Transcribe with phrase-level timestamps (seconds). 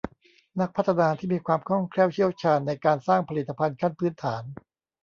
[0.59, 4.43] นักพัฒนาที่มีความคล่องแคล่วเชี่ยวชาญในการสร้างผลิตภัณฑ์ขั้นพื้นฐาน